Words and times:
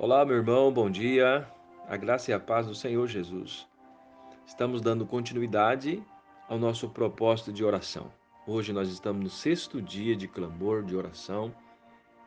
Olá, 0.00 0.24
meu 0.24 0.36
irmão, 0.36 0.72
bom 0.72 0.88
dia. 0.88 1.44
A 1.88 1.96
graça 1.96 2.30
e 2.30 2.34
a 2.34 2.38
paz 2.38 2.68
do 2.68 2.74
Senhor 2.74 3.08
Jesus. 3.08 3.66
Estamos 4.46 4.80
dando 4.80 5.04
continuidade 5.04 6.00
ao 6.48 6.56
nosso 6.56 6.88
propósito 6.88 7.52
de 7.52 7.64
oração. 7.64 8.08
Hoje 8.46 8.72
nós 8.72 8.88
estamos 8.88 9.24
no 9.24 9.28
sexto 9.28 9.82
dia 9.82 10.14
de 10.14 10.28
clamor, 10.28 10.84
de 10.84 10.94
oração, 10.94 11.52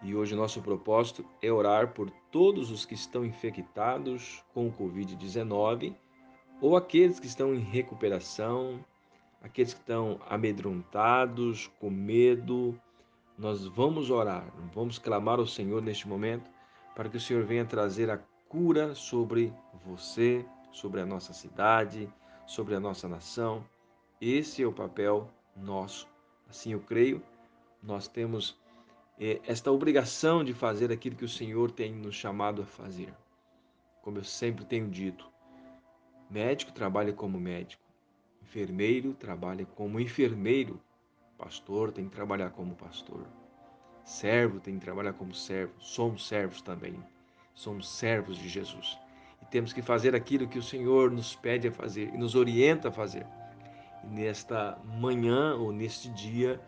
e 0.04 0.14
hoje 0.14 0.36
nosso 0.36 0.62
propósito 0.62 1.24
é 1.42 1.50
orar 1.50 1.94
por 1.94 2.12
todos 2.30 2.72
os 2.72 2.84
que 2.84 2.94
estão 2.94 3.24
infectados 3.24 4.44
com 4.54 4.68
o 4.68 4.74
Covid-19 4.74 5.96
ou 6.60 6.76
aqueles 6.76 7.22
que 7.22 7.28
estão 7.28 7.56
em 7.56 7.60
recuperação, 7.60 8.84
aqueles 9.42 9.74
que 9.74 9.80
estão 9.80 10.20
amedrontados, 10.30 11.72
com 11.80 11.90
medo. 11.90 12.78
Nós 13.38 13.66
vamos 13.66 14.10
orar, 14.10 14.52
vamos 14.74 15.00
clamar 15.00 15.40
ao 15.40 15.48
Senhor 15.48 15.82
neste 15.82 16.06
momento 16.06 16.52
para 16.96 17.10
que 17.10 17.18
o 17.18 17.22
Senhor 17.22 17.44
venha 17.44 17.66
trazer 17.66 18.10
a 18.10 18.20
cura 18.48 18.94
sobre 18.96 19.54
você, 19.86 20.46
sobre 20.72 21.02
a 21.02 21.06
nossa 21.06 21.34
cidade, 21.34 22.12
sobre 22.46 22.76
a 22.76 22.80
nossa 22.80 23.08
nação. 23.08 23.64
Esse 24.20 24.62
é 24.62 24.68
o 24.68 24.74
papel 24.74 25.30
nosso. 25.56 26.08
Assim 26.50 26.74
eu 26.74 26.82
creio, 26.82 27.24
nós 27.82 28.08
temos 28.08 28.60
eh, 29.20 29.40
esta 29.46 29.72
obrigação 29.72 30.44
de 30.44 30.54
fazer 30.54 30.92
aquilo 30.92 31.16
que 31.16 31.26
o 31.26 31.30
Senhor 31.30 31.72
tem 31.72 31.94
nos 31.94 32.16
chamado 32.16 32.62
a 32.62 32.66
fazer. 32.66 33.14
Como 34.02 34.18
eu 34.18 34.24
sempre 34.24 34.66
tenho 34.66 34.90
dito, 34.90 35.32
médico 36.30 36.72
trabalha 36.72 37.14
como 37.14 37.40
médico, 37.40 37.84
enfermeiro 38.42 39.14
trabalha 39.14 39.66
como 39.66 40.00
enfermeiro, 40.00 40.82
pastor 41.38 41.92
tem 41.92 42.06
que 42.06 42.16
trabalhar 42.16 42.50
como 42.50 42.76
pastor. 42.76 43.26
Servo 44.04 44.60
tem 44.60 44.76
que 44.76 44.86
trabalhar 44.86 45.14
como 45.14 45.34
servo. 45.34 45.74
Somos 45.80 46.28
servos 46.28 46.62
também. 46.62 46.96
Somos 47.54 47.90
servos 47.90 48.38
de 48.38 48.50
Jesus. 48.50 48.98
E 49.42 49.46
temos 49.46 49.74
que 49.74 49.82
fazer 49.82 50.16
aquilo 50.16 50.48
que 50.48 50.60
o 50.60 50.64
Senhor 50.64 51.12
nos 51.12 51.36
pede 51.36 51.68
a 51.68 51.72
fazer 51.72 52.14
e 52.14 52.18
nos 52.18 52.36
orienta 52.36 52.90
a 52.90 52.92
fazer. 52.92 53.26
E 54.04 54.08
nesta 54.08 54.78
manhã 55.00 55.56
ou 55.56 55.72
neste 55.72 56.10
dia, 56.10 56.60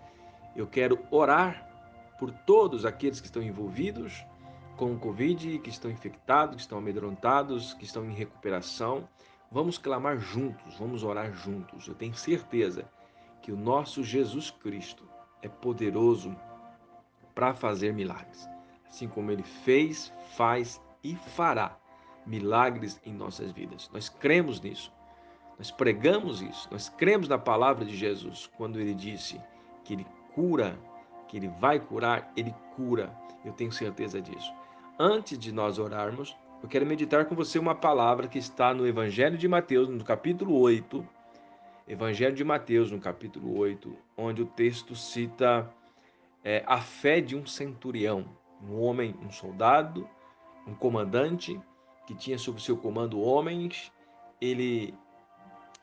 eu 0.56 0.67
quero 0.67 1.00
orar 1.09 1.70
por 2.20 2.31
todos 2.31 2.86
aqueles 2.86 3.20
que 3.20 3.28
estão 3.28 3.42
envolvidos 3.42 4.25
com 4.78 4.94
o 4.94 5.00
Covid, 5.00 5.59
que 5.59 5.70
estão 5.70 5.92
infectados, 5.92 6.56
que 6.56 6.62
estão 6.62 6.78
amedrontados, 6.78 7.73
que 7.73 7.86
estão 7.86 8.06
em 8.06 8.14
recuperação. 8.14 9.08
Vamos 9.52 9.78
clamar 9.78 10.18
juntos, 10.18 10.78
vamos 10.78 11.03
orar 11.03 11.34
juntos. 11.34 11.88
Eu 11.88 11.95
tenho 11.95 12.16
certeza 12.16 12.90
que 13.42 13.52
o 13.52 13.58
nosso 13.58 14.03
Jesus 14.03 14.50
Cristo 14.50 15.08
é 15.42 15.50
poderoso 15.50 16.36
para 17.34 17.53
fazer 17.53 17.94
milagres. 17.94 18.48
Assim 18.88 19.08
como 19.08 19.31
ele 19.31 19.44
fez, 19.44 20.14
faz 20.36 20.81
e 21.03 21.16
fará 21.16 21.78
milagres 22.25 23.02
em 23.06 23.14
nossas 23.14 23.52
vidas. 23.52 23.90
Nós 23.94 24.09
cremos 24.09 24.62
nisso. 24.62 24.92
Nós 25.58 25.72
pregamos 25.72 26.42
isso. 26.42 26.67
Nós 26.72 26.90
cremos 26.90 27.28
na 27.28 27.38
palavra 27.38 27.86
de 27.86 27.95
Jesus 27.95 28.50
quando 28.58 28.80
ele 28.80 28.94
disse 28.94 29.40
que 29.84 29.94
ele 29.94 30.06
cura, 30.34 30.78
que 31.28 31.38
ele 31.38 31.48
vai 31.59 31.80
curar, 31.80 32.31
ele 32.36 32.53
cura. 32.75 33.16
Eu 33.44 33.53
tenho 33.53 33.72
certeza 33.72 34.22
disso. 34.22 34.53
Antes 34.97 35.38
de 35.38 35.52
nós 35.52 35.80
orarmos, 35.80 36.36
eu 36.62 36.70
quero 36.70 36.86
meditar 36.86 37.25
com 37.25 37.36
você 37.36 37.59
uma 37.59 37.75
palavra 37.75 38.28
que 38.28 38.40
está 38.40 38.73
no 38.73 38.88
Evangelho 38.88 39.38
de 39.38 39.47
Mateus, 39.47 39.90
no 39.90 40.03
capítulo 40.03 40.58
8. 40.59 41.06
Evangelho 41.88 42.34
de 42.34 42.44
Mateus, 42.44 42.90
no 42.90 43.00
capítulo 43.00 43.58
8, 43.58 43.94
onde 44.16 44.42
o 44.42 44.45
texto 44.45 44.95
cita 44.95 45.70
é, 46.44 46.63
a 46.67 46.81
fé 46.81 47.22
de 47.22 47.36
um 47.36 47.45
centurião, 47.45 48.25
um 48.61 48.80
homem, 48.81 49.16
um 49.22 49.31
soldado, 49.31 50.08
um 50.67 50.75
comandante 50.75 51.59
que 52.05 52.13
tinha 52.13 52.38
sob 52.38 52.61
seu 52.61 52.77
comando 52.77 53.22
homens. 53.22 53.91
Ele 54.41 54.94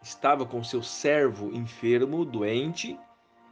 estava 0.03 0.45
com 0.45 0.63
seu 0.63 0.83
servo 0.83 1.55
enfermo, 1.55 2.25
doente, 2.25 2.99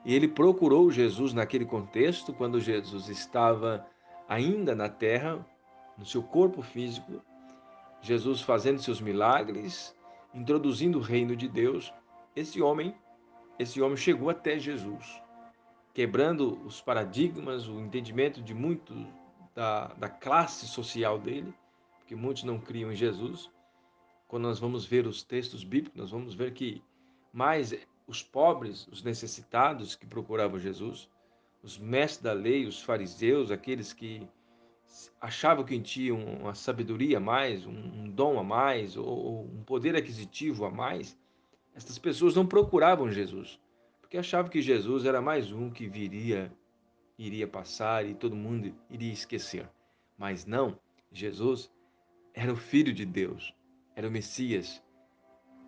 e 0.05 0.15
ele 0.15 0.28
procurou 0.28 0.91
Jesus 0.91 1.33
naquele 1.33 1.65
contexto, 1.65 2.33
quando 2.33 2.60
Jesus 2.60 3.09
estava 3.09 3.87
ainda 4.28 4.75
na 4.75 4.88
terra, 4.88 5.44
no 5.97 6.04
seu 6.04 6.22
corpo 6.22 6.62
físico, 6.62 7.22
Jesus 8.00 8.41
fazendo 8.41 8.81
seus 8.81 9.00
milagres, 9.00 9.94
introduzindo 10.33 10.99
o 10.99 11.03
reino 11.03 11.34
de 11.34 11.49
Deus. 11.49 11.93
Esse 12.37 12.62
homem, 12.62 12.94
esse 13.59 13.81
homem 13.81 13.97
chegou 13.97 14.31
até 14.31 14.59
Jesus 14.59 15.21
quebrando 15.94 16.60
os 16.65 16.81
paradigmas, 16.81 17.66
o 17.69 17.81
entendimento 17.81 18.41
de 18.43 18.54
muitos 18.54 18.97
da, 19.54 19.88
da 19.94 20.09
classe 20.09 20.66
social 20.66 21.19
dele, 21.19 21.53
porque 21.99 22.15
muitos 22.15 22.44
não 22.44 22.59
criam 22.59 22.93
em 22.93 22.97
Jesus. 22.97 23.50
Quando 24.27 24.44
nós 24.44 24.59
vamos 24.59 24.84
ver 24.84 25.06
os 25.06 25.22
textos 25.22 25.65
bíblicos, 25.65 25.98
nós 25.98 26.10
vamos 26.10 26.34
ver 26.34 26.53
que 26.53 26.82
mais 27.32 27.75
os 28.06 28.22
pobres, 28.22 28.87
os 28.88 29.03
necessitados 29.03 29.94
que 29.94 30.06
procuravam 30.06 30.59
Jesus, 30.59 31.09
os 31.62 31.77
mestres 31.77 32.22
da 32.22 32.32
lei, 32.32 32.66
os 32.66 32.81
fariseus, 32.81 33.50
aqueles 33.50 33.93
que 33.93 34.28
achavam 35.21 35.65
que 35.65 35.78
tinham 35.81 36.19
uma 36.19 36.54
sabedoria 36.54 37.19
a 37.19 37.21
mais, 37.21 37.66
um 37.66 38.09
dom 38.09 38.38
a 38.38 38.44
mais, 38.44 38.97
ou 38.97 39.44
um 39.44 39.62
poder 39.65 39.97
aquisitivo 39.97 40.65
a 40.65 40.71
mais, 40.71 41.19
essas 41.75 41.98
pessoas 41.98 42.34
não 42.34 42.47
procuravam 42.47 43.10
Jesus 43.10 43.59
porque 44.09 44.17
achava 44.17 44.49
que 44.49 44.63
Jesus 44.63 45.05
era 45.05 45.21
mais 45.21 45.53
um 45.53 45.69
que 45.69 45.87
viria, 45.87 46.51
iria 47.19 47.47
passar 47.47 48.07
e 48.07 48.15
todo 48.15 48.35
mundo 48.35 48.75
iria 48.89 49.13
esquecer. 49.13 49.69
Mas 50.17 50.47
não, 50.47 50.81
Jesus 51.13 51.71
era 52.33 52.51
o 52.51 52.57
Filho 52.57 52.91
de 52.91 53.05
Deus, 53.05 53.53
era 53.95 54.09
o 54.09 54.11
Messias. 54.11 54.83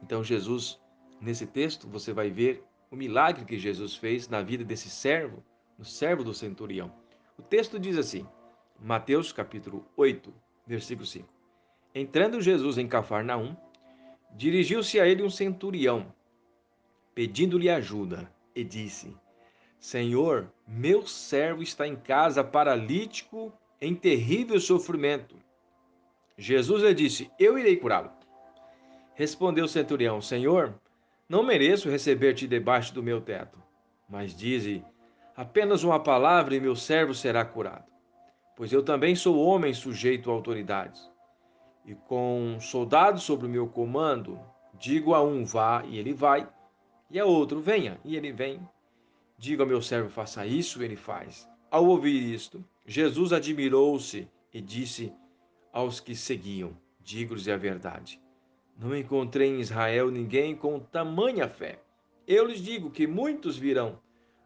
Então, 0.03 0.25
Jesus, 0.25 0.81
nesse 1.21 1.47
texto, 1.47 1.87
você 1.87 2.15
vai 2.15 2.31
ver 2.31 2.65
o 2.91 2.97
milagre 2.97 3.45
que 3.45 3.59
Jesus 3.59 3.95
fez 3.95 4.27
na 4.27 4.41
vida 4.41 4.65
desse 4.65 4.89
servo, 4.89 5.45
no 5.77 5.85
servo 5.85 6.25
do 6.25 6.33
centurião. 6.33 6.91
O 7.37 7.43
texto 7.43 7.79
diz 7.79 7.99
assim, 7.99 8.27
Mateus 8.81 9.35
capítulo 9.35 9.85
8, 9.99 10.33
versículo 10.67 11.07
5. 11.07 11.29
Entrando 11.95 12.41
Jesus 12.41 12.79
em 12.79 12.89
Cafarnaum, 12.89 13.55
dirigiu-se 14.35 14.99
a 14.99 15.07
ele 15.07 15.23
um 15.23 15.29
centurião, 15.29 16.11
pedindo-lhe 17.15 17.69
ajuda, 17.69 18.31
e 18.55 18.65
disse: 18.65 19.17
Senhor, 19.79 20.53
meu 20.67 21.07
servo 21.07 21.63
está 21.63 21.87
em 21.87 21.97
casa 21.97 22.45
paralítico 22.45 23.53
em 23.81 23.95
terrível 23.95 24.61
sofrimento. 24.61 25.37
Jesus 26.37 26.83
lhe 26.83 26.95
disse: 26.95 27.31
Eu 27.39 27.59
irei 27.59 27.77
curá-lo. 27.77 28.11
Respondeu 29.15 29.65
o 29.65 29.69
centurião: 29.69 30.21
Senhor, 30.21 30.75
não 31.29 31.43
mereço 31.43 31.89
receber-te 31.89 32.47
debaixo 32.47 32.93
do 32.93 33.03
meu 33.03 33.21
teto, 33.21 33.59
mas 34.09 34.35
dize 34.35 34.85
apenas 35.37 35.83
uma 35.83 35.99
palavra 35.99 36.55
e 36.55 36.61
meu 36.61 36.77
servo 36.77 37.15
será 37.15 37.45
curado. 37.45 37.91
Pois 38.57 38.73
eu 38.73 38.83
também 38.83 39.15
sou 39.15 39.39
homem 39.39 39.73
sujeito 39.73 40.31
a 40.31 40.35
autoridades. 40.35 41.11
E 41.87 41.95
com 41.95 42.59
soldados 42.61 43.23
sobre 43.23 43.47
o 43.47 43.51
meu 43.51 43.67
comando, 43.67 44.39
digo 44.75 45.15
a 45.15 45.23
um 45.23 45.47
vá 45.47 45.83
e 45.87 45.99
ele 45.99 46.13
vai, 46.13 46.47
e 47.11 47.19
a 47.19 47.25
outro, 47.25 47.61
venha, 47.61 47.99
e 48.05 48.17
ele 48.17 48.31
vem. 48.31 48.61
Diga 49.37 49.65
ao 49.65 49.69
meu 49.69 49.83
servo, 49.83 50.09
faça 50.09 50.47
isso, 50.47 50.83
ele 50.83 50.97
faz. 50.97 51.49
Ao 51.71 51.85
ouvir 51.85 52.23
isto, 52.23 52.65
Jesus 52.87 53.33
admirou-se 53.33 54.29
e 54.53 54.61
disse 54.61 55.13
aos 55.73 55.99
que 55.99 56.15
seguiam: 56.15 56.77
Digo-lhes 57.01 57.49
a 57.49 57.57
verdade. 57.57 58.21
Não 58.79 58.97
encontrei 58.97 59.49
em 59.49 59.61
Israel 59.61 60.11
ninguém 60.11 60.55
com 60.55 60.79
tamanha 60.79 61.49
fé. 61.49 61.81
Eu 62.27 62.47
lhes 62.47 62.61
digo 62.61 62.91
que 62.91 63.07
muitos 63.07 63.57
virão 63.57 63.99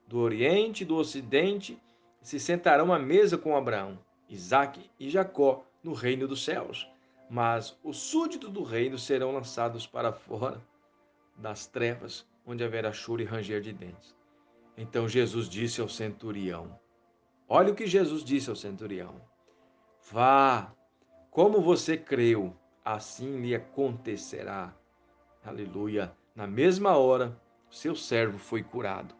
do 0.06 0.18
Oriente 0.18 0.82
e 0.82 0.86
do 0.86 0.96
Ocidente 0.96 1.78
e 2.22 2.26
se 2.26 2.40
sentarão 2.40 2.92
à 2.92 2.98
mesa 2.98 3.36
com 3.36 3.56
Abraão, 3.56 3.98
Isaque 4.28 4.90
e 4.98 5.10
Jacó 5.10 5.64
no 5.82 5.92
reino 5.92 6.26
dos 6.26 6.44
céus. 6.44 6.88
Mas 7.28 7.78
os 7.82 7.98
súditos 7.98 8.50
do 8.50 8.62
reino 8.62 8.98
serão 8.98 9.32
lançados 9.32 9.86
para 9.86 10.12
fora 10.12 10.60
das 11.36 11.66
trevas 11.66 12.26
onde 12.46 12.64
haverá 12.64 12.92
choro 12.92 13.22
e 13.22 13.24
ranger 13.24 13.60
de 13.60 13.72
dentes. 13.72 14.14
Então 14.76 15.08
Jesus 15.08 15.48
disse 15.48 15.80
ao 15.80 15.88
centurião: 15.88 16.78
Olha 17.48 17.72
o 17.72 17.74
que 17.74 17.86
Jesus 17.86 18.24
disse 18.24 18.50
ao 18.50 18.56
centurião: 18.56 19.20
Vá, 20.10 20.72
como 21.30 21.60
você 21.60 21.96
creu, 21.96 22.54
assim 22.84 23.40
lhe 23.40 23.54
acontecerá. 23.54 24.74
Aleluia. 25.44 26.12
Na 26.34 26.46
mesma 26.46 26.96
hora, 26.96 27.40
seu 27.70 27.94
servo 27.94 28.38
foi 28.38 28.62
curado. 28.62 29.14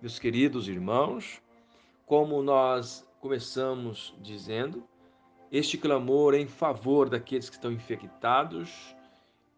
Meus 0.00 0.18
queridos 0.18 0.68
irmãos, 0.68 1.42
como 2.06 2.42
nós 2.42 3.08
começamos 3.20 4.14
dizendo, 4.20 4.86
este 5.50 5.78
clamor 5.78 6.34
é 6.34 6.38
em 6.38 6.46
favor 6.46 7.08
daqueles 7.08 7.48
que 7.48 7.56
estão 7.56 7.72
infectados 7.72 8.96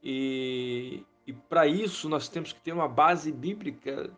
e 0.03 1.05
e 1.27 1.33
para 1.33 1.67
isso 1.67 2.09
nós 2.09 2.29
temos 2.29 2.53
que 2.53 2.61
ter 2.61 2.73
uma 2.73 2.89
base 2.89 3.31
bíblica 3.31 4.11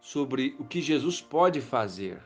sobre 0.00 0.56
o 0.58 0.64
que 0.64 0.80
Jesus 0.80 1.20
pode 1.20 1.60
fazer, 1.60 2.20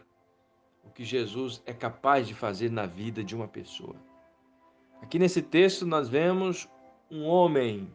o 0.85 0.91
que 0.91 1.05
Jesus 1.05 1.63
é 1.67 1.73
capaz 1.73 2.27
de 2.27 2.35
fazer 2.35 2.71
na 2.71 2.87
vida 2.87 3.23
de 3.23 3.35
uma 3.35 3.47
pessoa. 3.47 3.97
Aqui 5.03 5.19
nesse 5.19 5.43
texto 5.43 5.87
nós 5.87 6.09
vemos 6.09 6.69
um 7.11 7.25
homem 7.25 7.93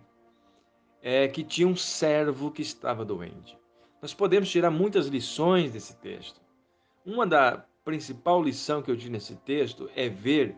é, 1.01 1.27
que 1.27 1.43
tinha 1.43 1.67
um 1.67 1.75
servo 1.75 2.51
que 2.51 2.61
estava 2.61 3.03
doente. 3.03 3.57
Nós 4.01 4.13
podemos 4.13 4.49
tirar 4.49 4.71
muitas 4.71 5.07
lições 5.07 5.71
desse 5.71 5.95
texto. 5.97 6.39
Uma 7.05 7.25
da 7.25 7.65
principal 7.83 8.41
lição 8.41 8.81
que 8.81 8.89
eu 8.89 8.97
tive 8.97 9.11
nesse 9.11 9.35
texto 9.35 9.89
é 9.95 10.07
ver 10.07 10.55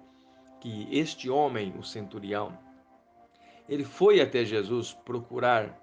que 0.60 0.88
este 0.92 1.30
homem, 1.30 1.74
o 1.78 1.84
centurião, 1.84 2.58
ele 3.68 3.84
foi 3.84 4.22
até 4.22 4.44
Jesus 4.44 4.94
procurar 4.94 5.80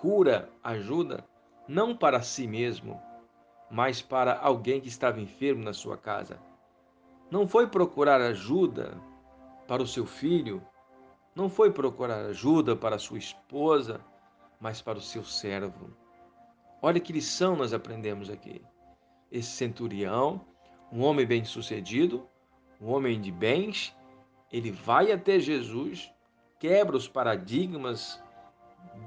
cura, 0.00 0.50
ajuda, 0.62 1.24
não 1.66 1.96
para 1.96 2.22
si 2.22 2.46
mesmo, 2.46 3.00
mas 3.70 4.02
para 4.02 4.38
alguém 4.38 4.80
que 4.80 4.88
estava 4.88 5.20
enfermo 5.20 5.64
na 5.64 5.72
sua 5.72 5.96
casa. 5.96 6.38
Não 7.30 7.48
foi 7.48 7.66
procurar 7.66 8.20
ajuda 8.20 9.00
para 9.66 9.82
o 9.82 9.86
seu 9.86 10.04
filho, 10.04 10.62
não 11.34 11.48
foi 11.48 11.72
procurar 11.72 12.26
ajuda 12.26 12.76
para 12.76 12.96
a 12.96 12.98
sua 12.98 13.18
esposa, 13.18 14.00
mas 14.60 14.80
para 14.80 14.98
o 14.98 15.02
seu 15.02 15.24
servo. 15.24 15.90
Olha 16.80 17.00
que 17.00 17.12
lição 17.12 17.56
nós 17.56 17.72
aprendemos 17.72 18.28
aqui. 18.28 18.62
Esse 19.32 19.50
centurião, 19.50 20.40
um 20.92 21.02
homem 21.02 21.26
bem-sucedido, 21.26 22.28
um 22.80 22.92
homem 22.92 23.20
de 23.20 23.32
bens, 23.32 23.96
ele 24.52 24.70
vai 24.70 25.10
até 25.10 25.40
Jesus, 25.40 26.13
quebra 26.64 26.96
os 26.96 27.06
paradigmas 27.06 28.18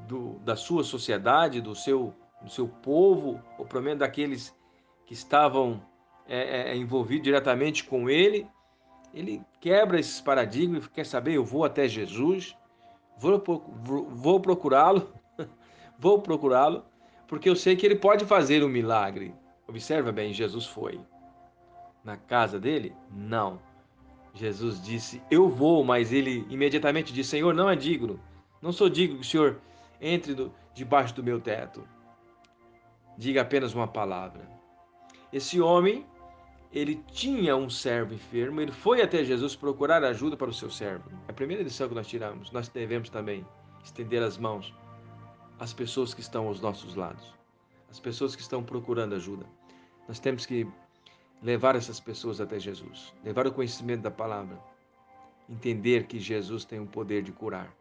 do, 0.07 0.37
da 0.45 0.55
sua 0.55 0.83
sociedade, 0.83 1.59
do 1.59 1.73
seu, 1.73 2.13
do 2.39 2.51
seu 2.51 2.67
povo, 2.67 3.41
ou 3.57 3.65
pelo 3.65 3.81
menos 3.81 3.97
daqueles 3.97 4.55
que 5.07 5.13
estavam 5.15 5.81
é, 6.27 6.69
é, 6.69 6.77
envolvidos 6.77 7.23
diretamente 7.23 7.83
com 7.83 8.11
ele. 8.11 8.47
Ele 9.11 9.41
quebra 9.59 9.99
esses 9.99 10.21
paradigmas 10.21 10.85
quer 10.85 11.03
saber, 11.03 11.33
eu 11.33 11.43
vou 11.43 11.65
até 11.65 11.87
Jesus, 11.87 12.55
vou, 13.17 13.43
vou, 13.43 14.05
vou 14.07 14.39
procurá-lo, 14.39 15.11
vou 15.97 16.21
procurá-lo, 16.21 16.85
porque 17.27 17.49
eu 17.49 17.55
sei 17.55 17.75
que 17.75 17.87
ele 17.87 17.95
pode 17.95 18.23
fazer 18.23 18.63
um 18.63 18.69
milagre. 18.69 19.33
Observa 19.67 20.11
bem, 20.11 20.31
Jesus 20.31 20.67
foi. 20.67 21.01
Na 22.03 22.17
casa 22.17 22.59
dele? 22.59 22.95
Não. 23.09 23.59
Jesus 24.37 24.81
disse: 24.81 25.21
Eu 25.29 25.49
vou, 25.49 25.83
mas 25.83 26.13
ele 26.13 26.45
imediatamente 26.49 27.11
disse: 27.13 27.31
Senhor, 27.31 27.53
não 27.53 27.69
é 27.69 27.75
digno. 27.75 28.19
Não 28.61 28.71
sou 28.71 28.89
digno 28.89 29.17
que 29.17 29.21
o 29.21 29.29
Senhor 29.29 29.59
entre 29.99 30.33
do, 30.33 30.53
debaixo 30.73 31.15
do 31.15 31.23
meu 31.23 31.39
teto. 31.39 31.83
Diga 33.17 33.41
apenas 33.41 33.73
uma 33.73 33.87
palavra. 33.87 34.47
Esse 35.33 35.59
homem, 35.59 36.05
ele 36.71 37.03
tinha 37.11 37.55
um 37.55 37.69
servo 37.69 38.13
enfermo, 38.13 38.61
ele 38.61 38.71
foi 38.71 39.01
até 39.01 39.23
Jesus 39.23 39.55
procurar 39.55 40.03
ajuda 40.03 40.37
para 40.37 40.49
o 40.49 40.53
seu 40.53 40.69
servo. 40.69 41.09
É 41.27 41.31
a 41.31 41.33
primeira 41.33 41.63
lição 41.63 41.89
que 41.89 41.95
nós 41.95 42.07
tiramos. 42.07 42.51
Nós 42.51 42.67
devemos 42.69 43.09
também 43.09 43.45
estender 43.83 44.21
as 44.21 44.37
mãos 44.37 44.73
às 45.59 45.73
pessoas 45.73 46.13
que 46.13 46.21
estão 46.21 46.47
aos 46.47 46.61
nossos 46.61 46.95
lados, 46.95 47.33
às 47.89 47.99
pessoas 47.99 48.35
que 48.35 48.41
estão 48.41 48.63
procurando 48.63 49.15
ajuda. 49.15 49.45
Nós 50.07 50.19
temos 50.19 50.45
que 50.45 50.67
levar 51.41 51.75
essas 51.75 51.99
pessoas 51.99 52.41
até 52.41 52.59
Jesus, 52.59 53.13
levar 53.23 53.47
o 53.47 53.51
conhecimento 53.51 54.01
da 54.01 54.11
palavra, 54.11 54.59
entender 55.49 56.07
que 56.07 56.19
Jesus 56.19 56.65
tem 56.65 56.79
o 56.79 56.87
poder 56.87 57.21
de 57.21 57.31
curar 57.31 57.73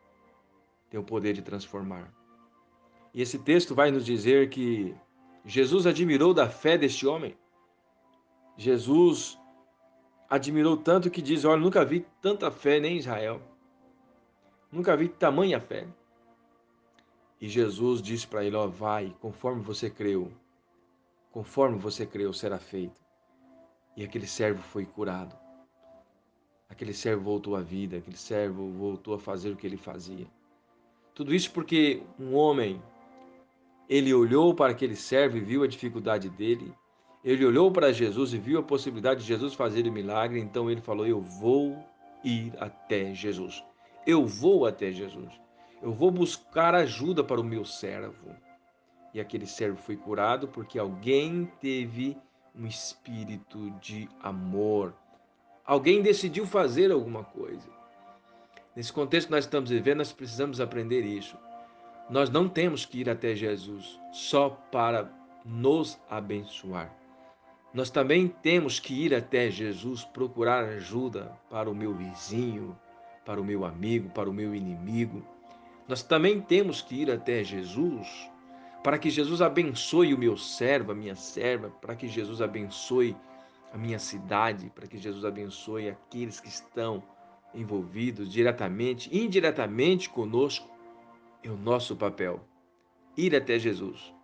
tem 0.91 1.01
o 1.01 1.05
poder 1.05 1.33
de 1.33 1.43
transformar. 1.43 2.13
E 3.13 3.23
esse 3.23 3.39
texto 3.39 3.75
vai 3.75 3.91
nos 3.91 4.05
dizer 4.05 4.51
que 4.51 4.95
Jesus 5.45 5.87
admirou 5.87 6.35
da 6.35 6.49
fé 6.49 6.77
deste 6.77 7.07
homem. 7.07 7.37
Jesus 8.57 9.39
admirou 10.29 10.77
tanto 10.77 11.11
que 11.11 11.23
diz: 11.23 11.45
Olha, 11.45 11.61
nunca 11.61 11.85
vi 11.85 12.07
tanta 12.21 12.51
fé 12.51 12.81
nem 12.81 12.95
em 12.95 12.99
Israel. 12.99 13.41
Nunca 14.71 14.97
vi 14.97 15.09
tamanha 15.09 15.61
fé. 15.61 15.87
E 17.41 17.49
Jesus 17.49 18.03
disse 18.03 18.27
para 18.27 18.45
ele: 18.45 18.57
Ó, 18.57 18.67
vai, 18.67 19.15
conforme 19.21 19.63
você 19.63 19.89
creu, 19.89 20.31
conforme 21.31 21.79
você 21.79 22.07
creu, 22.07 22.33
será 22.33 22.59
feito. 22.59 23.06
E 23.97 24.05
aquele 24.05 24.27
servo 24.27 24.63
foi 24.63 24.85
curado. 24.85 25.35
Aquele 26.69 26.93
servo 26.93 27.23
voltou 27.23 27.57
à 27.57 27.63
vida, 27.63 27.97
aquele 27.97 28.17
servo 28.17 28.71
voltou 28.73 29.15
a 29.15 29.19
fazer 29.19 29.51
o 29.51 29.57
que 29.57 29.67
ele 29.67 29.77
fazia. 29.77 30.27
Tudo 31.15 31.35
isso 31.35 31.51
porque 31.53 32.03
um 32.19 32.35
homem, 32.35 32.83
ele 33.89 34.13
olhou 34.13 34.55
para 34.55 34.73
aquele 34.73 34.97
servo 34.97 35.39
e 35.39 35.41
viu 35.41 35.63
a 35.63 35.67
dificuldade 35.67 36.29
dele. 36.29 36.75
Ele 37.25 37.45
olhou 37.45 37.73
para 37.73 37.93
Jesus 37.93 38.35
e 38.35 38.39
viu 38.39 38.59
a 38.59 38.63
possibilidade 38.63 39.21
de 39.21 39.27
Jesus 39.27 39.55
fazer 39.55 39.87
o 39.87 39.93
milagre. 39.93 40.39
Então 40.39 40.71
ele 40.71 40.81
falou: 40.81 41.07
Eu 41.07 41.21
vou 41.21 41.83
ir 42.23 42.53
até 42.59 43.15
Jesus. 43.15 43.65
Eu 44.07 44.27
vou 44.27 44.67
até 44.67 44.93
Jesus. 44.93 45.33
Eu 45.81 45.93
vou 45.93 46.11
buscar 46.11 46.75
ajuda 46.75 47.25
para 47.25 47.41
o 47.41 47.45
meu 47.45 47.65
servo. 47.65 48.35
E 49.15 49.21
aquele 49.21 49.47
servo 49.47 49.79
foi 49.79 49.97
curado 49.97 50.49
porque 50.49 50.79
alguém 50.79 51.47
teve 51.61 52.17
um 52.57 52.67
espírito 52.67 53.71
de 53.81 54.09
amor. 54.23 54.95
Alguém 55.65 56.03
decidiu 56.03 56.47
fazer 56.47 56.91
alguma 56.91 57.25
coisa. 57.25 57.69
Nesse 58.75 58.93
contexto 58.93 59.29
que 59.29 59.33
nós 59.33 59.45
estamos 59.45 59.71
vivendo, 59.71 59.99
nós 59.99 60.13
precisamos 60.13 60.61
aprender 60.61 61.03
isso. 61.03 61.37
Nós 62.09 62.31
não 62.31 62.49
temos 62.49 62.87
que 62.87 63.01
ir 63.01 63.11
até 63.11 63.35
Jesus 63.35 63.99
só 64.13 64.51
para 64.71 65.11
nos 65.45 65.99
abençoar. 66.09 66.95
Nós 67.75 67.91
também 67.91 68.29
temos 68.29 68.79
que 68.81 68.95
ir 69.05 69.15
até 69.15 69.51
Jesus 69.51 70.05
procurar 70.05 70.65
ajuda 70.65 71.33
para 71.51 71.71
o 71.71 71.75
meu 71.75 71.95
vizinho, 71.95 72.79
para 73.25 73.41
o 73.41 73.45
meu 73.45 73.65
amigo, 73.65 74.09
para 74.11 74.31
o 74.31 74.33
meu 74.33 74.55
inimigo. 74.55 75.23
Nós 75.89 76.03
também 76.03 76.41
temos 76.41 76.81
que 76.81 77.03
ir 77.03 77.11
até 77.11 77.45
Jesus 77.45 78.31
para 78.87 78.99
que 78.99 79.11
Jesus 79.11 79.43
abençoe 79.43 80.15
o 80.15 80.19
meu 80.19 80.37
servo, 80.37 80.93
a 80.93 80.95
minha 80.95 81.17
serva, 81.17 81.71
para 81.81 81.97
que 81.97 82.07
Jesus 82.07 82.41
abençoe 82.41 83.17
a 83.73 83.77
minha 83.77 83.99
cidade, 83.99 84.71
para 84.73 84.87
que 84.87 84.97
Jesus 84.97 85.25
abençoe 85.25 85.89
aqueles 85.89 86.39
que 86.39 86.47
estão 86.47 87.03
envolvidos 87.53 88.31
diretamente, 88.31 89.11
indiretamente 89.13 90.09
conosco, 90.09 90.71
é 91.43 91.51
o 91.51 91.57
nosso 91.57 91.97
papel 91.97 92.47
ir 93.17 93.35
até 93.35 93.59
Jesus 93.59 94.15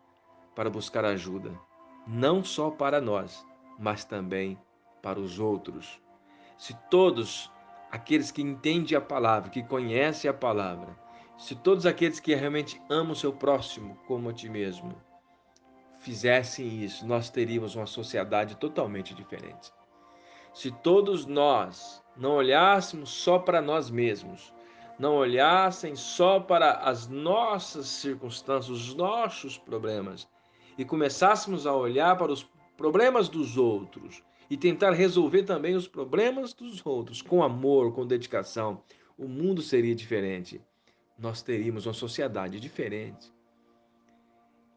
para 0.55 0.71
buscar 0.71 1.05
ajuda, 1.05 1.59
não 2.07 2.45
só 2.45 2.71
para 2.71 3.01
nós, 3.01 3.45
mas 3.81 4.05
também 4.05 4.57
para 5.03 5.19
os 5.19 5.41
outros. 5.41 6.01
Se 6.57 6.73
todos 6.89 7.51
aqueles 7.91 8.31
que 8.31 8.43
entendem 8.43 8.97
a 8.97 9.01
palavra, 9.01 9.51
que 9.51 9.65
conhecem 9.65 10.31
a 10.31 10.35
palavra, 10.35 10.97
se 11.37 11.55
todos 11.55 11.87
aqueles 11.87 12.21
que 12.21 12.35
realmente 12.35 12.81
amam 12.89 13.13
o 13.13 13.17
seu 13.17 13.33
próximo 13.33 13.99
como 14.07 14.29
a 14.29 14.33
ti 14.33 14.49
mesmo, 14.49 14.95
fizessem 15.99 16.83
isso, 16.85 17.07
nós 17.07 17.31
teríamos 17.31 17.75
uma 17.77 17.87
sociedade 17.87 18.57
totalmente 18.57 19.15
diferente. 19.15 19.73
Se 20.53 20.71
todos 20.71 21.27
nós 21.27 22.03
não 22.17 22.33
olhássemos 22.33 23.11
só 23.11 23.39
para 23.39 23.63
nós 23.63 23.91
mesmos, 23.91 24.53
não 24.99 25.15
olhassem 25.15 25.97
só 25.97 26.39
para 26.39 26.73
as 26.73 27.09
nossas 27.09 27.87
circunstâncias, 27.87 28.89
os 28.89 28.95
nossos 28.95 29.57
problemas, 29.57 30.29
e 30.77 30.85
começássemos 30.85 31.67
a 31.67 31.75
olhar 31.75 32.17
para 32.17 32.33
os 32.33 32.47
problemas 32.77 33.29
dos 33.29 33.57
outros 33.57 34.23
e 34.51 34.57
tentar 34.57 34.93
resolver 34.93 35.45
também 35.45 35.75
os 35.75 35.89
problemas 35.89 36.53
dos 36.53 36.85
outros 36.85 37.23
com 37.23 37.43
amor, 37.43 37.95
com 37.95 38.07
dedicação, 38.07 38.83
o 39.17 39.27
mundo 39.27 39.63
seria 39.63 39.95
diferente. 39.95 40.61
Nós 41.23 41.41
teríamos 41.41 41.87
uma 41.87 41.93
sociedade 41.95 42.59
diferente. 42.59 43.33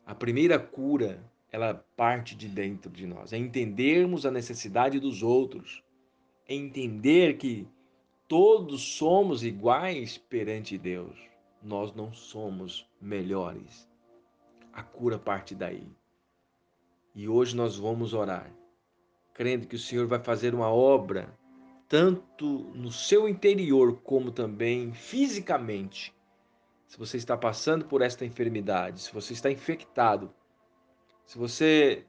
A 0.06 0.14
primeira 0.14 0.60
cura, 0.60 1.20
ela 1.52 1.74
parte 1.98 2.36
de 2.36 2.48
dentro 2.48 2.92
de 2.92 3.08
nós, 3.08 3.34
é 3.34 3.38
entendermos 3.38 4.28
a 4.28 4.32
necessidade 4.32 5.00
dos 5.00 5.24
outros 5.24 5.84
entender 6.48 7.38
que 7.38 7.68
todos 8.28 8.84
somos 8.96 9.44
iguais 9.44 10.20
perante 10.20 10.78
Deus. 10.78 11.18
Nós 11.64 11.96
não 11.96 12.14
somos 12.14 12.88
melhores. 13.02 13.90
A 14.72 14.84
cura 14.84 15.18
parte 15.18 15.56
daí. 15.56 15.88
E 17.16 17.28
hoje 17.28 17.56
nós 17.56 17.76
vamos 17.76 18.14
orar, 18.14 18.52
crendo 19.34 19.66
que 19.66 19.78
o 19.78 19.80
Senhor 19.80 20.06
vai 20.06 20.20
fazer 20.20 20.54
uma 20.54 20.70
obra, 20.70 21.36
tanto 21.90 22.46
no 22.76 22.92
seu 22.92 23.28
interior 23.28 24.00
como 24.04 24.32
também 24.32 24.94
fisicamente. 24.94 26.14
Se 26.88 26.98
você 26.98 27.18
está 27.18 27.36
passando 27.36 27.86
por 27.86 28.02
esta 28.02 28.26
enfermidade, 28.26 29.02
se 29.02 29.14
você 29.14 29.34
está 29.34 29.52
infectado, 29.52 30.34
se 31.26 31.38
você 31.38 32.06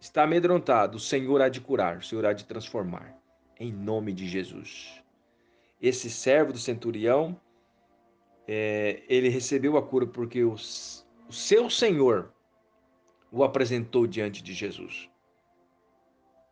está 0.00 0.24
amedrontado, 0.24 0.96
o 0.96 1.00
Senhor 1.00 1.40
há 1.40 1.48
de 1.48 1.60
curar, 1.60 1.98
o 1.98 2.02
Senhor 2.02 2.26
há 2.26 2.32
de 2.32 2.44
transformar 2.44 3.16
em 3.58 3.72
nome 3.72 4.12
de 4.12 4.26
Jesus. 4.26 5.02
Esse 5.80 6.10
servo 6.10 6.52
do 6.52 6.58
centurião, 6.58 7.40
é, 8.46 9.02
ele 9.08 9.28
recebeu 9.28 9.76
a 9.76 9.82
cura 9.82 10.06
porque 10.06 10.42
o, 10.42 10.54
o 10.54 11.32
seu 11.32 11.70
Senhor 11.70 12.32
o 13.30 13.42
apresentou 13.44 14.06
diante 14.06 14.42
de 14.42 14.52
Jesus. 14.52 15.08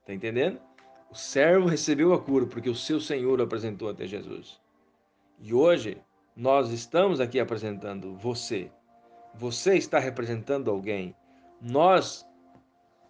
Está 0.01 0.13
entendendo? 0.13 0.61
O 1.11 1.15
servo 1.15 1.67
recebeu 1.67 2.13
a 2.13 2.21
cura 2.21 2.47
porque 2.47 2.69
o 2.69 2.75
seu 2.75 3.01
Senhor 3.01 3.41
o 3.41 3.43
apresentou 3.43 3.89
até 3.89 4.07
Jesus. 4.07 4.61
E 5.39 5.55
hoje 5.55 6.03
nós 6.37 6.71
estamos 6.71 7.21
aqui 7.21 7.39
apresentando 7.39 8.17
você. 8.17 8.71
Você 9.35 9.77
está 9.77 10.01
representando 10.01 10.71
alguém. 10.71 11.15
Nós 11.61 12.27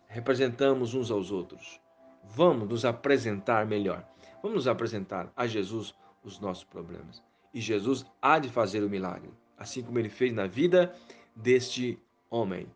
representamos 0.07 0.93
uns 0.93 1.11
aos 1.11 1.31
outros. 1.31 1.81
Vamos 2.23 2.69
nos 2.69 2.85
apresentar 2.85 3.67
melhor. 3.67 4.07
Vamos 4.43 4.57
nos 4.57 4.69
apresentar 4.69 5.33
a 5.35 5.47
Jesus 5.47 5.95
os 6.23 6.39
nossos 6.39 6.65
problemas. 6.65 7.23
E 7.53 7.61
Jesus 7.61 8.05
há 8.21 8.39
de 8.39 8.49
fazer 8.49 8.83
o 8.83 8.91
milagre, 8.91 9.31
assim 9.57 9.83
como 9.83 9.99
ele 9.99 10.09
fez 10.09 10.35
na 10.35 10.47
vida 10.47 10.95
deste 11.35 11.99
homem, 12.29 12.67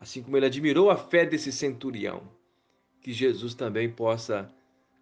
assim 0.00 0.22
como 0.22 0.36
ele 0.36 0.46
admirou 0.46 0.90
a 0.90 0.96
fé 0.96 1.26
desse 1.26 1.52
centurião. 1.52 2.22
Que 3.00 3.12
Jesus 3.12 3.54
também 3.54 3.90
possa 3.90 4.50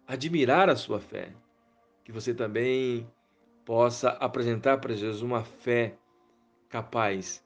admirar 0.05 0.69
a 0.69 0.75
sua 0.75 0.99
fé, 0.99 1.33
que 2.03 2.11
você 2.11 2.33
também 2.33 3.07
possa 3.67 4.11
apresentar 4.11 4.77
para 4.77 4.95
Jesus 4.95 5.21
uma 5.21 5.43
fé 5.43 5.97
capaz 6.69 7.43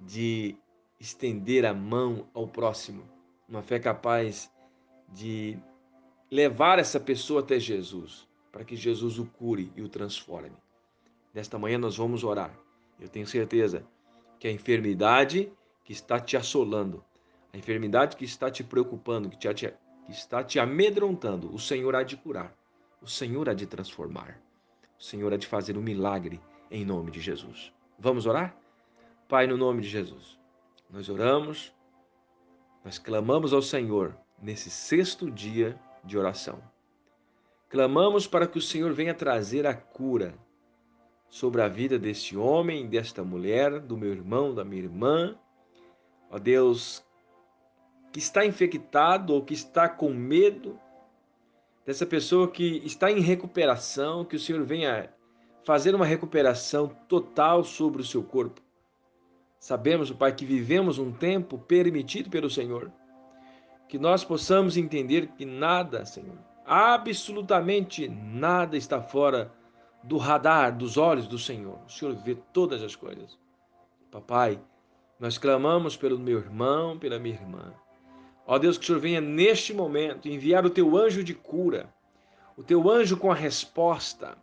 de 0.00 0.56
estender 0.98 1.66
a 1.66 1.74
mão 1.74 2.26
ao 2.32 2.48
próximo, 2.48 3.02
uma 3.46 3.60
fé 3.60 3.78
capaz 3.78 4.50
de 5.10 5.58
levar 6.30 6.78
essa 6.78 6.98
pessoa 6.98 7.40
até 7.40 7.60
Jesus, 7.60 8.26
para 8.50 8.64
que 8.64 8.74
Jesus 8.74 9.18
o 9.18 9.26
cure 9.26 9.70
e 9.76 9.82
o 9.82 9.90
transforme. 9.90 10.56
Nesta 11.34 11.58
manhã 11.58 11.76
nós 11.76 11.98
vamos 11.98 12.24
orar. 12.24 12.58
Eu 12.98 13.10
tenho 13.10 13.26
certeza 13.26 13.84
que 14.40 14.48
a 14.48 14.52
enfermidade 14.52 15.52
que 15.84 15.92
está 15.92 16.18
te 16.18 16.34
assolando, 16.34 17.04
a 17.52 17.58
enfermidade 17.58 18.16
que 18.16 18.24
está 18.24 18.50
te 18.50 18.64
preocupando, 18.64 19.28
que, 19.28 19.36
te, 19.36 19.74
que 20.06 20.12
está 20.12 20.42
te 20.42 20.58
amedrontando, 20.58 21.54
o 21.54 21.58
Senhor 21.58 21.94
há 21.94 22.02
de 22.02 22.16
curar, 22.16 22.56
o 23.02 23.06
Senhor 23.06 23.50
há 23.50 23.52
de 23.52 23.66
transformar. 23.66 24.47
O 24.98 25.02
Senhor 25.02 25.32
há 25.32 25.36
de 25.36 25.46
fazer 25.46 25.78
um 25.78 25.82
milagre 25.82 26.40
em 26.70 26.84
nome 26.84 27.10
de 27.10 27.20
Jesus. 27.20 27.72
Vamos 27.98 28.26
orar? 28.26 28.56
Pai, 29.28 29.46
no 29.46 29.56
nome 29.56 29.82
de 29.82 29.88
Jesus, 29.88 30.38
nós 30.90 31.08
oramos, 31.08 31.72
nós 32.84 32.98
clamamos 32.98 33.52
ao 33.52 33.62
Senhor 33.62 34.16
nesse 34.42 34.70
sexto 34.70 35.30
dia 35.30 35.78
de 36.02 36.18
oração. 36.18 36.60
Clamamos 37.68 38.26
para 38.26 38.46
que 38.46 38.58
o 38.58 38.62
Senhor 38.62 38.92
venha 38.92 39.14
trazer 39.14 39.66
a 39.66 39.74
cura 39.74 40.34
sobre 41.28 41.60
a 41.60 41.68
vida 41.68 41.98
deste 41.98 42.36
homem, 42.36 42.88
desta 42.88 43.22
mulher, 43.22 43.78
do 43.80 43.96
meu 43.96 44.10
irmão, 44.10 44.54
da 44.54 44.64
minha 44.64 44.82
irmã. 44.82 45.38
Ó 46.30 46.38
Deus, 46.38 47.04
que 48.10 48.18
está 48.18 48.44
infectado 48.46 49.34
ou 49.34 49.44
que 49.44 49.52
está 49.54 49.88
com 49.88 50.10
medo, 50.10 50.80
dessa 51.88 52.04
pessoa 52.04 52.46
que 52.46 52.82
está 52.84 53.10
em 53.10 53.18
recuperação, 53.18 54.22
que 54.22 54.36
o 54.36 54.38
Senhor 54.38 54.62
venha 54.62 55.08
fazer 55.64 55.94
uma 55.94 56.04
recuperação 56.04 56.86
total 57.08 57.64
sobre 57.64 58.02
o 58.02 58.04
seu 58.04 58.22
corpo. 58.22 58.60
Sabemos, 59.58 60.10
Pai, 60.10 60.34
que 60.34 60.44
vivemos 60.44 60.98
um 60.98 61.10
tempo 61.10 61.56
permitido 61.56 62.28
pelo 62.28 62.50
Senhor, 62.50 62.92
que 63.88 63.98
nós 63.98 64.22
possamos 64.22 64.76
entender 64.76 65.28
que 65.28 65.46
nada, 65.46 66.04
Senhor, 66.04 66.36
absolutamente 66.66 68.06
nada 68.06 68.76
está 68.76 69.00
fora 69.00 69.50
do 70.04 70.18
radar, 70.18 70.76
dos 70.76 70.98
olhos 70.98 71.26
do 71.26 71.38
Senhor. 71.38 71.78
O 71.86 71.90
Senhor 71.90 72.14
vê 72.16 72.34
todas 72.52 72.82
as 72.82 72.94
coisas. 72.94 73.38
Papai, 74.10 74.60
nós 75.18 75.38
clamamos 75.38 75.96
pelo 75.96 76.18
meu 76.18 76.38
irmão, 76.38 76.98
pela 76.98 77.18
minha 77.18 77.36
irmã. 77.36 77.72
Ó 78.50 78.58
Deus, 78.58 78.78
que 78.78 78.84
o 78.84 78.86
Senhor 78.86 78.98
venha 78.98 79.20
neste 79.20 79.74
momento 79.74 80.26
enviar 80.26 80.64
o 80.64 80.70
teu 80.70 80.96
anjo 80.96 81.22
de 81.22 81.34
cura, 81.34 81.92
o 82.56 82.62
teu 82.62 82.88
anjo 82.90 83.18
com 83.18 83.30
a 83.30 83.34
resposta, 83.34 84.38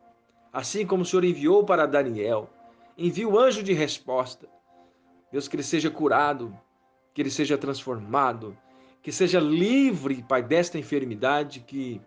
assim 0.53 0.85
como 0.85 1.01
o 1.01 1.05
Senhor 1.05 1.23
enviou 1.23 1.65
para 1.65 1.87
Daniel. 1.87 2.47
Envia 2.95 3.27
o 3.27 3.39
anjo 3.39 3.63
de 3.63 3.73
resposta. 3.73 4.47
Deus, 5.31 5.47
que 5.47 5.55
ele 5.55 5.63
seja 5.63 5.89
curado, 5.89 6.55
que 7.15 7.21
ele 7.21 7.31
seja 7.31 7.57
transformado, 7.57 8.55
que 9.01 9.11
seja 9.11 9.39
livre, 9.39 10.21
Pai, 10.21 10.43
desta 10.43 10.77
enfermidade 10.77 11.61
que 11.61 11.99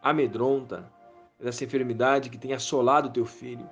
amedronta, 0.00 0.88
dessa 1.36 1.64
enfermidade 1.64 2.30
que 2.30 2.38
tem 2.38 2.52
assolado 2.52 3.08
o 3.08 3.12
teu 3.12 3.26
filho. 3.26 3.68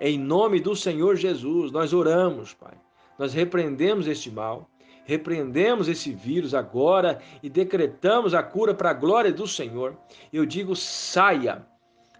Em 0.00 0.18
nome 0.18 0.58
do 0.58 0.74
Senhor 0.74 1.14
Jesus, 1.14 1.70
nós 1.70 1.92
oramos, 1.92 2.52
Pai. 2.52 2.74
Nós 3.16 3.32
repreendemos 3.32 4.08
este 4.08 4.32
mal 4.32 4.68
repreendemos 5.04 5.86
esse 5.88 6.12
vírus 6.12 6.54
agora 6.54 7.20
e 7.42 7.48
decretamos 7.48 8.34
a 8.34 8.42
cura 8.42 8.74
para 8.74 8.90
a 8.90 8.94
glória 8.94 9.32
do 9.32 9.46
Senhor. 9.46 9.96
Eu 10.32 10.44
digo: 10.44 10.74
saia, 10.74 11.66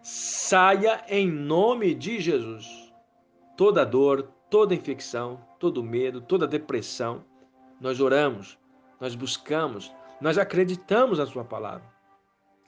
saia 0.02 1.02
em 1.08 1.28
nome 1.30 1.94
de 1.94 2.20
Jesus. 2.20 2.92
Toda 3.56 3.84
dor, 3.84 4.30
toda 4.50 4.74
infecção, 4.74 5.40
todo 5.58 5.82
medo, 5.82 6.20
toda 6.20 6.46
depressão, 6.46 7.24
nós 7.80 8.00
oramos, 8.00 8.58
nós 9.00 9.14
buscamos, 9.14 9.92
nós 10.20 10.38
acreditamos 10.38 11.18
na 11.18 11.26
Sua 11.26 11.44
palavra. 11.44 11.84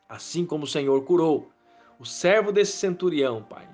Assim 0.09 0.47
como 0.47 0.65
o 0.65 0.69
Senhor 0.69 1.05
curou 1.05 1.51
o 1.99 2.05
servo 2.05 2.53
desse 2.53 2.73
centurião, 2.73 3.43
Pai. 3.43 3.69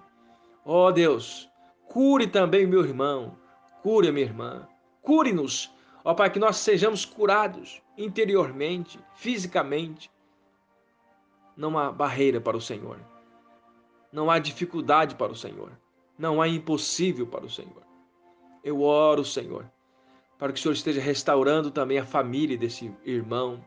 Ó 0.65 0.89
oh, 0.89 0.93
Deus, 0.93 1.49
cure 1.89 2.27
também 2.27 2.67
meu 2.67 2.85
irmão, 2.85 3.37
cure 3.83 4.09
a 4.09 4.13
minha 4.13 4.25
irmã, 4.25 4.67
cure-nos 5.03 5.73
Ó 6.05 6.15
Pai, 6.15 6.31
que 6.31 6.39
nós 6.39 6.57
sejamos 6.57 7.05
curados 7.05 7.81
interiormente, 7.97 8.99
fisicamente. 9.15 10.11
Não 11.57 11.79
há 11.79 11.93
barreira 11.93 12.41
para 12.41 12.57
o 12.57 12.61
Senhor. 12.61 12.99
Não 14.11 14.31
há 14.31 14.39
dificuldade 14.39 15.15
para 15.15 15.33
o 15.33 15.37
Senhor. 15.37 15.71
Não 16.19 16.43
há 16.43 16.49
impossível 16.49 17.27
para 17.27 17.45
o 17.45 17.51
Senhor. 17.51 17.83
Eu 18.65 18.81
oro, 18.83 19.25
Senhor, 19.25 19.71
para 20.39 20.53
que 20.53 20.59
o 20.59 20.63
Senhor 20.63 20.75
esteja 20.75 21.01
restaurando 21.01 21.71
também 21.71 21.99
a 21.99 22.07
família 22.07 22.57
desse 22.57 22.95
irmão, 23.05 23.65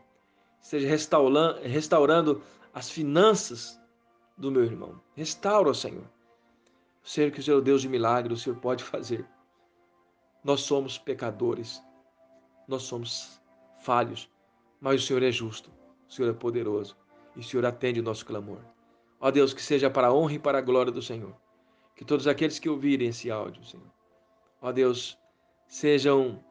esteja 0.60 0.88
restaurando, 0.88 2.42
as 2.72 2.90
finanças 2.90 3.80
do 4.36 4.50
meu 4.50 4.64
irmão. 4.64 5.00
Restaura, 5.14 5.72
Senhor. 5.72 6.04
Ser 7.02 7.30
que 7.30 7.40
o 7.40 7.42
Senhor 7.42 7.62
Deus 7.62 7.82
de 7.82 7.88
milagre, 7.88 8.32
o 8.32 8.36
Senhor 8.36 8.56
pode 8.58 8.82
fazer. 8.82 9.24
Nós 10.42 10.60
somos 10.62 10.98
pecadores 10.98 11.82
nós 12.66 12.82
somos 12.82 13.40
falhos, 13.80 14.28
mas 14.80 15.02
o 15.02 15.06
Senhor 15.06 15.22
é 15.22 15.30
justo, 15.30 15.70
o 16.08 16.12
Senhor 16.12 16.30
é 16.30 16.34
poderoso 16.34 16.96
e 17.34 17.40
o 17.40 17.42
Senhor 17.42 17.64
atende 17.64 18.00
o 18.00 18.02
nosso 18.02 18.24
clamor. 18.24 18.60
Ó 19.20 19.30
Deus, 19.30 19.54
que 19.54 19.62
seja 19.62 19.90
para 19.90 20.08
a 20.08 20.12
honra 20.12 20.34
e 20.34 20.38
para 20.38 20.58
a 20.58 20.62
glória 20.62 20.92
do 20.92 21.02
Senhor. 21.02 21.34
Que 21.94 22.04
todos 22.04 22.26
aqueles 22.26 22.58
que 22.58 22.68
ouvirem 22.68 23.08
esse 23.08 23.30
áudio, 23.30 23.64
Senhor, 23.64 23.86
ó 24.60 24.70
Deus, 24.70 25.18
sejam 25.66 26.44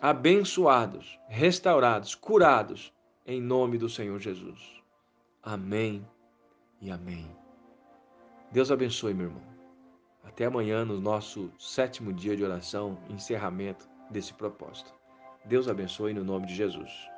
abençoados, 0.00 1.18
restaurados, 1.28 2.14
curados, 2.14 2.92
em 3.26 3.40
nome 3.40 3.76
do 3.76 3.88
Senhor 3.88 4.18
Jesus. 4.18 4.82
Amém 5.42 6.06
e 6.80 6.90
amém. 6.90 7.30
Deus 8.50 8.70
abençoe, 8.70 9.12
meu 9.12 9.26
irmão. 9.26 9.42
Até 10.24 10.46
amanhã, 10.46 10.84
no 10.84 11.00
nosso 11.00 11.52
sétimo 11.58 12.12
dia 12.12 12.36
de 12.36 12.44
oração, 12.44 12.98
encerramento 13.08 13.88
desse 14.10 14.32
propósito. 14.32 14.95
Deus 15.48 15.68
abençoe 15.68 16.12
no 16.12 16.24
nome 16.24 16.44
de 16.44 16.54
Jesus. 16.56 17.08